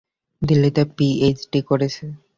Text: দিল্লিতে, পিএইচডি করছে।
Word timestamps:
দিল্লিতে, 0.41 0.81
পিএইচডি 0.95 1.59
করছে। 1.69 2.05